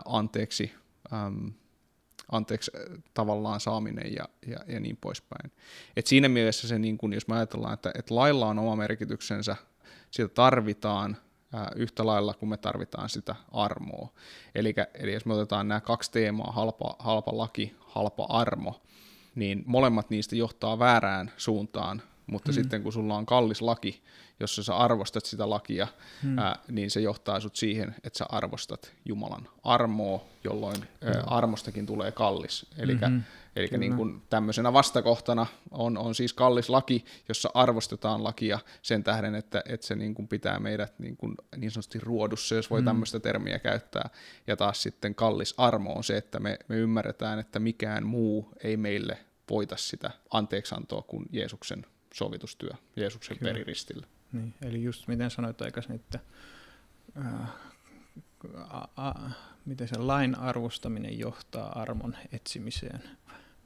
[0.05, 0.71] anteeksi,
[1.13, 1.53] äm,
[2.31, 2.71] anteeksi
[3.13, 5.51] tavallaan saaminen ja, ja, ja niin poispäin.
[5.95, 9.55] Et siinä mielessä se, niin kun, jos me ajatellaan, että, että lailla on oma merkityksensä,
[10.11, 11.17] sitä tarvitaan
[11.75, 14.09] yhtä lailla kuin me tarvitaan sitä armoa.
[14.55, 18.81] Eli, eli jos me otetaan nämä kaksi teemaa, halpa, halpa laki, halpa armo,
[19.35, 22.53] niin molemmat niistä johtaa väärään suuntaan mutta mm.
[22.53, 24.03] sitten kun sulla on kallis laki,
[24.39, 25.87] jossa sä arvostat sitä lakia,
[26.23, 26.37] mm.
[26.37, 31.07] ää, niin se johtaa sut siihen, että sä arvostat Jumalan armoa, jolloin mm.
[31.07, 32.65] ää, armostakin tulee kallis.
[32.77, 33.23] Eli mm-hmm.
[33.55, 39.35] Eli niin kuin tämmöisenä vastakohtana on, on siis kallis laki, jossa arvostetaan lakia sen tähden,
[39.35, 42.85] että, että se niin kuin pitää meidät niin, kuin niin sanotusti ruodussa, jos voi mm.
[42.85, 44.09] tämmöistä termiä käyttää.
[44.47, 48.77] Ja taas sitten kallis armo on se, että me, me ymmärretään, että mikään muu ei
[48.77, 49.17] meille
[49.49, 53.51] voita sitä anteeksantoa kuin Jeesuksen sovitustyö Jeesuksen Kyllä.
[53.51, 54.07] periristillä.
[54.31, 56.19] Niin, eli just miten sanoit aikaisemmin, että
[57.15, 57.47] ää,
[58.69, 59.13] a, a,
[59.65, 63.03] miten se lain arvostaminen johtaa armon etsimiseen,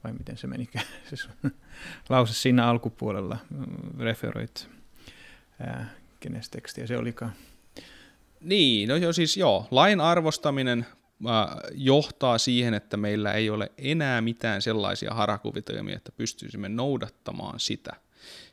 [0.04, 0.68] vai miten se meni
[1.14, 1.28] se
[2.08, 4.68] lause siinä alkupuolella, mm, referoit
[5.60, 7.32] ää, kenes tekstiä se olikaan.
[8.40, 10.86] Niin, no jo siis joo, lain arvostaminen
[11.74, 17.92] johtaa siihen, että meillä ei ole enää mitään sellaisia harakuvitelmia, että pystyisimme noudattamaan sitä–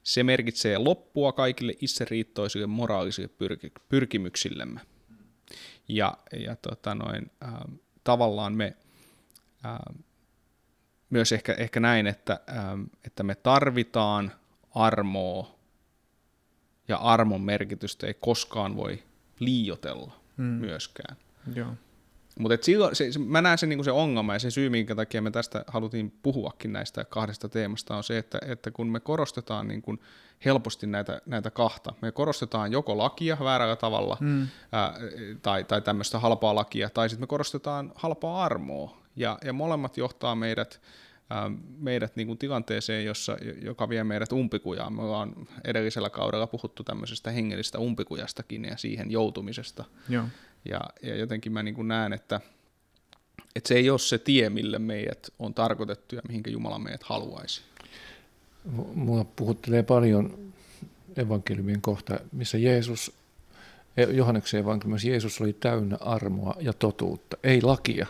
[0.04, 4.82] se merkitsee loppua kaikille itseriittoisille moraalisille pyrki- pyrkimyksillemme.
[5.88, 7.54] Ja, ja tota noin, äh,
[8.04, 8.78] tavallaan me
[9.66, 9.78] äh,
[11.14, 12.66] myös ehkä, ehkä näin, että, äh,
[13.06, 14.32] että me tarvitaan
[14.76, 15.56] armoa
[16.88, 19.04] ja armon merkitystä ei koskaan voi
[19.40, 20.44] liiotella mm.
[20.44, 21.18] myöskään.
[21.56, 21.74] Joo.
[22.40, 25.32] Mutta silloin, se, mä näen sen, niin se ongelma ja se syy, minkä takia me
[25.32, 30.00] tästä haluttiin puhuakin näistä kahdesta teemasta, on se, että, että kun me korostetaan niin kuin
[30.46, 34.48] helposti näitä, näitä kahta, me korostetaan joko lakia väärällä tavalla mm.
[34.72, 34.94] ää,
[35.42, 40.36] tai, tai tämmöistä halpaa lakia, tai sitten me korostetaan halpaa armoa, ja, ja molemmat johtaa
[40.36, 40.82] meidät
[41.30, 44.94] ää, meidät niin kuin tilanteeseen, jossa, joka vie meidät umpikujaan.
[44.94, 49.86] Me ollaan edellisellä kaudella puhuttu tämmöisestä hengellisestä umpikujastakin ja siihen joutumisesta.
[50.10, 50.26] Joo.
[50.66, 52.42] Ja, ja jotenkin mä niin kuin näen, että,
[53.56, 57.62] että se ei ole se tie, mille meidät on tarkoitettu ja mihinkä Jumala meidät haluaisi.
[58.94, 60.54] Mua puhuttelee paljon
[61.16, 63.12] evankeliumien kohta, missä Jeesus,
[64.12, 68.08] Johanneksen evankeliumissa Jeesus oli täynnä armoa ja totuutta, ei lakia.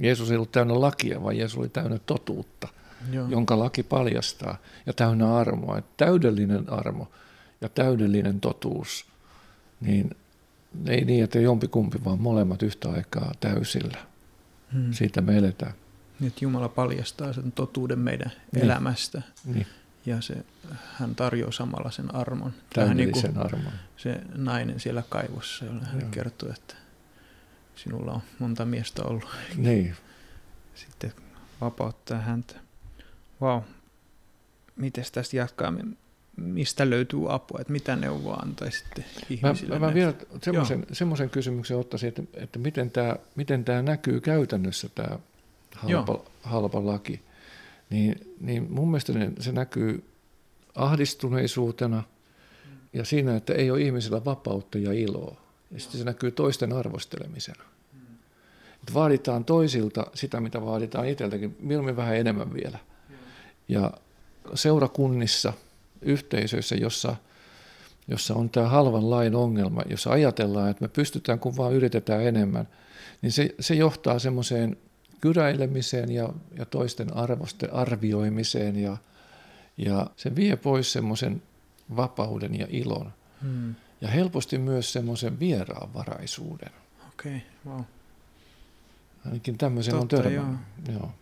[0.00, 2.68] Jeesus ei ollut täynnä lakia, vaan Jeesus oli täynnä totuutta,
[3.12, 3.28] Joo.
[3.28, 5.78] jonka laki paljastaa, ja täynnä armoa.
[5.78, 7.10] Että täydellinen armo
[7.60, 9.06] ja täydellinen totuus,
[9.80, 10.16] niin
[10.86, 13.98] ei niin, että jompikumpi, vaan molemmat yhtä aikaa täysillä.
[14.72, 14.92] Hmm.
[14.92, 15.72] Siitä me eletään.
[16.20, 18.64] Niin, että Jumala paljastaa sen totuuden meidän niin.
[18.64, 19.22] elämästä.
[19.44, 19.66] Niin.
[20.06, 20.36] Ja se,
[20.94, 22.52] hän tarjoaa samalla sen armon.
[22.74, 23.72] Täydellisen niin armon.
[23.96, 26.10] Se nainen siellä kaivossa, jolle hän Joo.
[26.10, 26.74] kertoi, että
[27.76, 29.26] sinulla on monta miestä ollut.
[29.56, 29.96] Niin.
[30.74, 31.12] Sitten
[31.60, 32.54] vapauttaa häntä.
[33.40, 33.54] Vau.
[33.54, 33.62] Wow.
[34.76, 35.72] Miten tästä jatkaa?
[36.36, 39.78] mistä löytyy apua, että mitä neuvoa antaisitte ihmisille?
[39.78, 44.88] Mä, mä vielä semmoisen, semmoisen kysymyksen ottaisin, että, että miten, tämä, miten tämä näkyy käytännössä,
[44.94, 45.18] tämä
[45.74, 47.20] halpa, halpa laki.
[47.90, 50.04] niin, niin mun mielestä se näkyy
[50.74, 52.02] ahdistuneisuutena
[52.92, 55.45] ja siinä, että ei ole ihmisellä vapautta ja iloa.
[55.70, 57.64] Ja sitten se näkyy toisten arvostelemisena.
[58.74, 62.78] Että vaaditaan toisilta sitä, mitä vaaditaan itseltäkin, mieluummin vähän enemmän vielä.
[63.68, 63.90] Ja
[64.54, 65.52] seurakunnissa,
[66.02, 67.16] yhteisöissä, jossa,
[68.08, 72.68] jossa on tämä halvan lain ongelma, jossa ajatellaan, että me pystytään, kun vaan yritetään enemmän,
[73.22, 74.76] niin se, se johtaa semmoiseen
[75.20, 78.96] kyräilemiseen ja, ja toisten arvoste, arvioimiseen ja,
[79.76, 81.42] ja se vie pois semmoisen
[81.96, 83.12] vapauden ja ilon.
[83.42, 83.74] Hmm.
[84.00, 86.70] Ja helposti myös semmoisen vieraanvaraisuuden.
[87.08, 87.84] Okei, okay, wow.
[89.26, 90.60] Ainakin tämmöisen Totta, on törmännyt.
[90.88, 90.98] Joo.
[90.98, 91.12] Joo.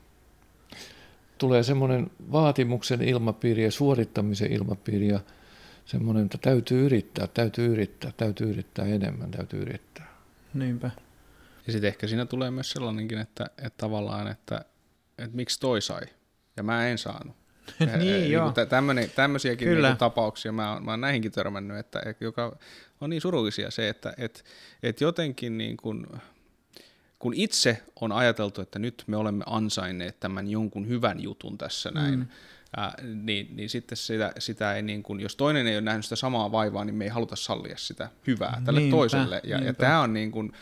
[1.39, 5.21] Tulee semmoinen vaatimuksen ilmapiiri ja suorittamisen ilmapiiri ja
[5.85, 10.15] semmoinen, että täytyy yrittää, täytyy yrittää, täytyy yrittää enemmän, täytyy yrittää.
[10.55, 10.91] Niinpä.
[11.67, 14.65] Ja sitten ehkä siinä tulee myös sellainenkin, että, että tavallaan, että,
[15.19, 16.03] että miksi toi sai
[16.57, 17.37] ja mä en saanut.
[17.81, 18.53] Niin, niin joo.
[18.69, 22.57] Tämmönen, tämmöisiäkin niin tapauksia mä oon, mä oon näihinkin törmännyt, että, joka
[23.01, 24.45] on niin surullisia se, että et,
[24.83, 26.07] et jotenkin niin kuin,
[27.19, 32.19] kun itse on ajateltu, että nyt me olemme ansainneet tämän jonkun hyvän jutun tässä näin,
[32.19, 32.27] mm.
[32.77, 36.17] ää, niin, niin sitten sitä, sitä ei niin kuin, jos toinen ei ole nähnyt sitä
[36.17, 39.41] samaa vaivaa, niin me ei haluta sallia sitä hyvää tälle niinpä, toiselle.
[39.45, 40.53] Ja, ja tämä on niin kuin,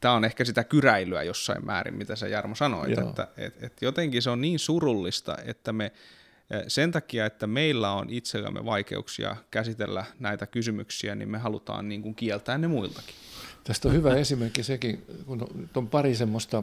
[0.00, 3.08] tämä on ehkä sitä kyräilyä jossain määrin, mitä sä Jarmo sanoit, Joo.
[3.08, 5.92] että et, et jotenkin se on niin surullista, että me
[6.68, 12.14] sen takia, että meillä on itsellämme vaikeuksia käsitellä näitä kysymyksiä, niin me halutaan niin kuin
[12.14, 13.14] kieltää ne muiltakin.
[13.64, 16.62] Tästä on hyvä esimerkki sekin, kun on pari semmoista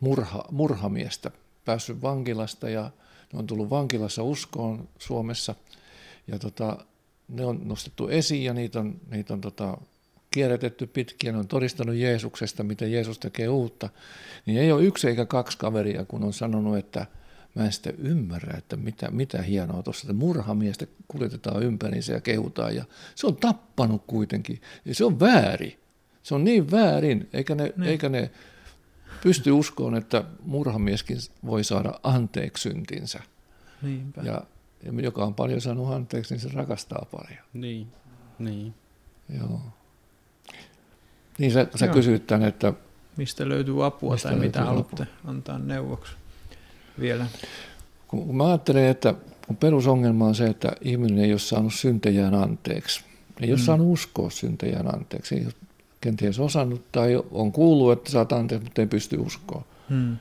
[0.00, 1.30] murha, murhamiestä
[1.64, 2.90] päässyt vankilasta ja
[3.32, 5.54] ne on tullut vankilassa uskoon Suomessa.
[6.26, 6.78] Ja tota,
[7.28, 9.78] ne on nostettu esiin ja niitä on, niitä on tota,
[10.30, 13.88] kierrätetty pitkin, on todistanut Jeesuksesta, miten Jeesus tekee uutta,
[14.46, 17.06] niin ei ole yksi eikä kaksi kaveria, kun on sanonut, että
[17.58, 22.76] mä en sitten ymmärrä, että mitä, mitä hienoa tuossa, että murhamiestä kuljetetaan ympäriinsä ja kehutaan,
[22.76, 25.78] ja se on tappanut kuitenkin, ja se on väärin.
[26.22, 27.88] Se on niin väärin, eikä ne, niin.
[27.88, 28.30] eikä ne
[29.22, 33.20] pysty uskoon, että murhamieskin voi saada anteeksi syntinsä.
[33.82, 34.22] Niinpä.
[34.22, 34.42] Ja,
[34.82, 37.44] ja joka on paljon saanut anteeksi, niin se rakastaa paljon.
[37.52, 37.86] Niin,
[38.38, 38.74] niin.
[39.38, 39.60] Joo.
[41.38, 42.72] Niin sä, sä kysyit tämän, että...
[43.16, 45.30] Mistä löytyy apua mistä tai mitä haluatte apua?
[45.30, 46.12] antaa neuvoksi
[47.00, 47.26] vielä?
[48.08, 49.14] Kun mä ajattelen, että
[49.46, 53.00] kun perusongelma on se, että ihminen ei ole saanut syntejään anteeksi.
[53.40, 53.64] Ei ole mm.
[53.64, 55.34] saanut uskoa syntejään anteeksi.
[55.34, 55.52] Ei ole
[56.00, 59.64] kenties osannut tai on kuullut, että saat anteeksi, mutta ei pysty uskoa.
[59.88, 60.16] Mm.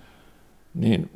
[0.73, 1.09] Niin,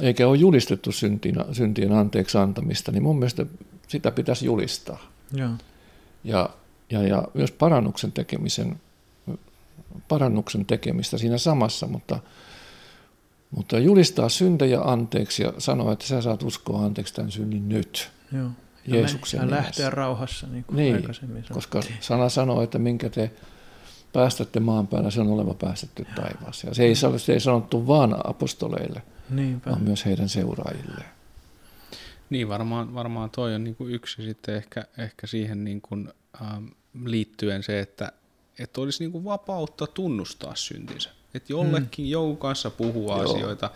[0.00, 3.46] eikä ole julistettu syntien, syntien anteeksi antamista, niin mun mielestä
[3.88, 5.10] sitä pitäisi julistaa.
[5.32, 5.50] Ja,
[6.24, 6.50] ja,
[6.90, 8.76] ja, ja myös parannuksen tekemisen
[10.08, 12.18] parannuksen tekemistä siinä samassa, mutta,
[13.50, 18.10] mutta julistaa syntejä anteeksi ja sanoa, että sä saat uskoa anteeksi tämän synnin nyt.
[18.32, 18.50] Joo.
[18.86, 23.30] Jeesuksen ja lähteä rauhassa, niin kuin niin, aikaisemmin koska sana sanoo, että minkä te
[24.12, 26.66] päästätte maan päällä, se on oleva päästetty taivaassa.
[26.66, 29.70] Ja se ei, se ei sanottu vaan apostoleille, Niinpä.
[29.70, 31.08] vaan myös heidän seuraajilleen.
[32.30, 36.66] Niin, varmaan, varmaan toi on niin kuin yksi sitten ehkä, ehkä siihen niin kuin, ähm,
[37.04, 38.12] liittyen se, että
[38.58, 41.10] että olisi niin kuin vapautta tunnustaa syntinsä.
[41.34, 42.12] Että jollekin hmm.
[42.12, 43.24] jonkun kanssa puhua Joo.
[43.24, 43.70] asioita.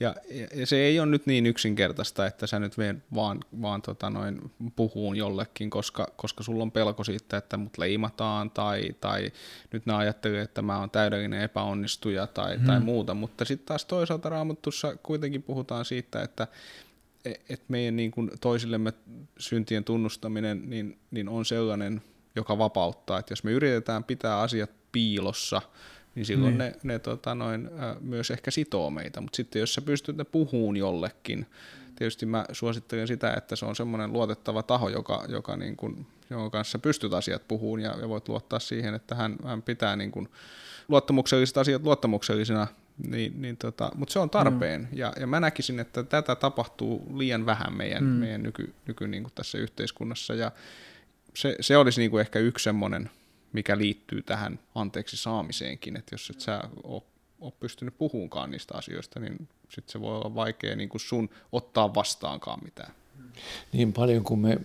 [0.00, 0.14] Ja,
[0.54, 2.74] ja, se ei ole nyt niin yksinkertaista, että sä nyt
[3.14, 8.50] vaan, vaan tota noin puhuun jollekin, koska, koska sulla on pelko siitä, että mut leimataan
[8.50, 9.32] tai, tai
[9.72, 12.66] nyt ne ajattelee, että mä oon täydellinen epäonnistuja tai, hmm.
[12.66, 13.14] tai muuta.
[13.14, 16.46] Mutta sitten taas toisaalta Raamattussa kuitenkin puhutaan siitä, että
[17.48, 18.92] et meidän niin kuin toisillemme
[19.38, 22.02] syntien tunnustaminen niin, niin on sellainen
[22.36, 23.18] joka vapauttaa.
[23.18, 25.62] Että jos me yritetään pitää asiat piilossa,
[26.18, 26.72] niin silloin niin.
[26.72, 29.20] ne, ne tota noin, myös ehkä sitoo meitä.
[29.20, 31.46] Mutta sitten jos sä pystyt ne puhuun jollekin,
[31.96, 36.50] tietysti mä suosittelen sitä, että se on semmoinen luotettava taho, joka, joka niin kuin, jonka
[36.50, 40.28] kanssa pystyt asiat puhuun ja, ja voit luottaa siihen, että hän, hän pitää niin kuin
[40.88, 42.66] luottamukselliset asiat luottamuksellisina,
[43.06, 44.80] niin, niin tota, mutta se on tarpeen.
[44.80, 44.98] Mm.
[44.98, 48.10] Ja, ja mä näkisin, että tätä tapahtuu liian vähän meidän, mm.
[48.10, 50.34] meidän nyky, nyky niin kuin tässä yhteiskunnassa.
[50.34, 50.52] Ja,
[51.34, 53.10] se, se olisi niin kuin ehkä yksi semmoinen,
[53.52, 57.02] mikä liittyy tähän anteeksi saamiseenkin, että jos et sä ole,
[57.40, 61.94] ole pystynyt puhuunkaan niistä asioista, niin sitten se voi olla vaikea niin kuin sun ottaa
[61.94, 62.92] vastaankaan mitään.
[63.72, 64.58] Niin paljon kuin me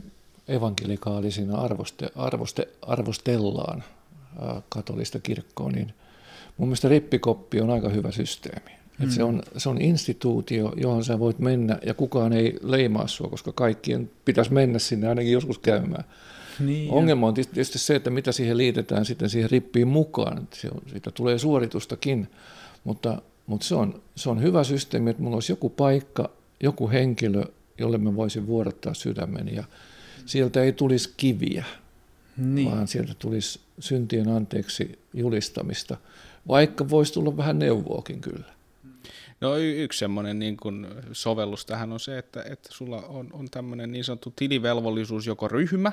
[0.47, 3.83] evankelikaalisina arvoste, arvoste, arvostellaan
[4.69, 5.93] katolista kirkkoa, niin
[6.57, 8.71] mun mielestä rippikoppi on aika hyvä systeemi.
[8.97, 9.05] Mm.
[9.05, 13.27] Et se, on, se on instituutio, johon sä voit mennä ja kukaan ei leimaa sua,
[13.27, 16.03] koska kaikkien pitäisi mennä sinne ainakin joskus käymään.
[16.59, 20.47] Niin, Ongelma on tietysti se, että mitä siihen liitetään sitten siihen rippiin mukaan.
[20.91, 22.27] Siitä tulee suoritustakin,
[22.83, 26.29] mutta, Mutta se on, se on hyvä systeemi, että mulla olisi joku paikka,
[26.63, 27.43] joku henkilö,
[27.77, 29.63] jolle mä voisin vuodattaa sydämeni ja
[30.25, 31.65] sieltä ei tulisi kiviä,
[32.37, 32.71] niin.
[32.71, 35.97] vaan sieltä tulisi syntien anteeksi julistamista,
[36.47, 38.53] vaikka voisi tulla vähän neuvoakin kyllä.
[39.41, 43.91] No yksi semmoinen niin kuin sovellus tähän on se, että, että sulla on, on tämmöinen
[43.91, 45.91] niin sanottu tilivelvollisuus, joko ryhmä,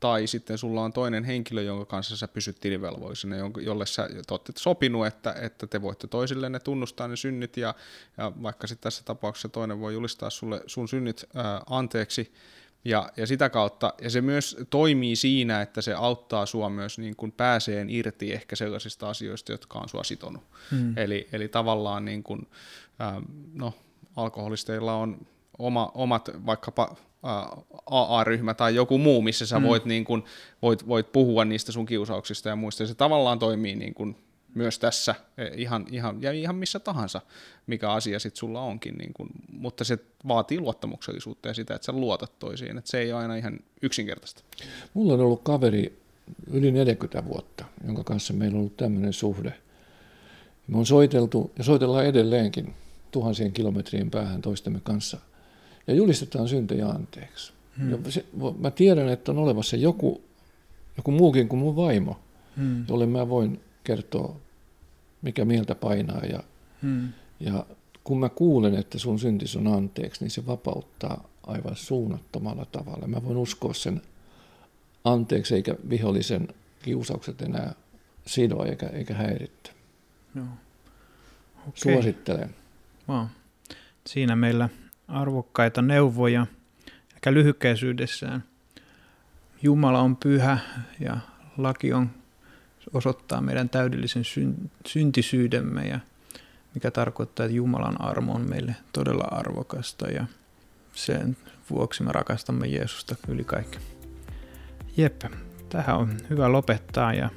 [0.00, 5.06] tai sitten sulla on toinen henkilö, jonka kanssa sä pysyt tilivelvollisena, jolle sä olette sopinut,
[5.06, 7.74] että, että te voitte toisilleen tunnustaa ne synnit, ja,
[8.18, 12.32] ja vaikka sitten tässä tapauksessa toinen voi julistaa sulle sun synnit ää, anteeksi,
[12.84, 17.16] ja, ja sitä kautta, ja se myös toimii siinä, että se auttaa sua myös niin
[17.16, 20.42] kuin pääseen irti ehkä sellaisista asioista, jotka on sua sitonut.
[20.70, 20.98] Hmm.
[20.98, 22.48] Eli, eli tavallaan niin kuin,
[23.00, 23.22] äh,
[23.54, 23.74] no,
[24.16, 25.26] alkoholisteilla on
[25.58, 26.96] oma, omat vaikkapa
[27.86, 29.68] AA-ryhmä tai joku muu, missä sä hmm.
[29.68, 30.24] voit, niin kuin,
[30.62, 32.82] voit, voit puhua niistä sun kiusauksista ja muista.
[32.82, 34.16] Ja se tavallaan toimii niin kuin
[34.54, 37.20] myös tässä e, ihan, ihan, ja ihan missä tahansa,
[37.66, 41.92] mikä asia sitten sulla onkin, niin kun, mutta se vaatii luottamuksellisuutta ja sitä, että sä
[41.92, 44.42] luotat toisiin, että se ei ole aina ihan yksinkertaista.
[44.94, 45.98] Mulla on ollut kaveri
[46.50, 49.54] yli 40 vuotta, jonka kanssa meillä on ollut tämmöinen suhde.
[50.68, 52.74] Me on soiteltu ja soitellaan edelleenkin
[53.10, 55.18] tuhansien kilometrien päähän toistemme kanssa
[55.86, 57.52] ja julistetaan syntejä anteeksi.
[57.78, 57.90] Hmm.
[57.90, 58.24] Ja se,
[58.58, 60.22] mä tiedän, että on olemassa joku,
[60.96, 62.20] joku muukin kuin mun vaimo,
[62.56, 62.84] hmm.
[62.88, 64.40] jolle mä voin kertoo,
[65.22, 66.24] mikä mieltä painaa.
[66.24, 66.42] Ja,
[66.82, 67.08] hmm.
[67.40, 67.66] ja
[68.04, 73.06] kun mä kuulen, että sun syntis on anteeksi, niin se vapauttaa aivan suunnattomalla tavalla.
[73.06, 74.02] Mä voin uskoa sen
[75.04, 76.48] anteeksi, eikä vihollisen
[76.82, 77.74] kiusaukset enää
[78.26, 79.70] sidoa eikä, eikä häirittä.
[80.34, 80.44] Joo.
[81.60, 81.72] Okay.
[81.74, 82.54] Suosittelen.
[83.08, 83.26] Wow.
[84.06, 84.68] Siinä meillä
[85.10, 86.46] arvokkaita neuvoja,
[87.14, 88.44] ehkä lyhykäisyydessään.
[89.62, 90.58] Jumala on pyhä
[91.00, 91.16] ja
[91.56, 92.10] laki on
[92.94, 94.22] osoittaa meidän täydellisen
[94.86, 96.00] syntisyydemme ja
[96.74, 100.26] mikä tarkoittaa, että Jumalan armo on meille todella arvokasta ja
[100.94, 101.36] sen
[101.70, 103.78] vuoksi me rakastamme Jeesusta yli kaikki.
[104.96, 105.22] Jep,
[105.68, 107.30] tähän on hyvä lopettaa ja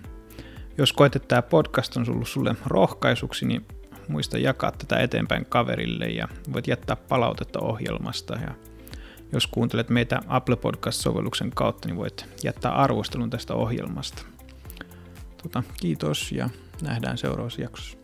[0.77, 3.65] jos koet, että tämä podcast on ollut sulle rohkaisuksi, niin
[4.13, 8.55] muista jakaa tätä eteenpäin kaverille ja voit jättää palautetta ohjelmasta ja
[9.31, 14.23] jos kuuntelet meitä Apple Podcast-sovelluksen kautta, niin voit jättää arvostelun tästä ohjelmasta.
[15.43, 16.49] Tota, kiitos ja
[16.81, 17.97] nähdään seuraavassa jaksossa.